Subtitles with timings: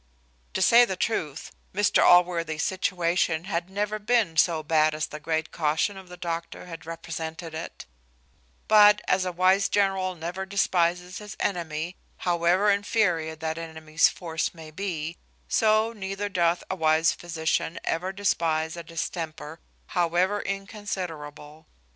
[0.55, 5.51] To say the truth, Mr Allworthy's situation had never been so bad as the great
[5.51, 7.85] caution of the doctor had represented it:
[8.67, 14.71] but as a wise general never despises his enemy, however inferior that enemy's force may
[14.71, 15.17] be,
[15.47, 19.59] so neither doth a wise physician ever despise a distemper,
[19.89, 21.67] however inconsiderable.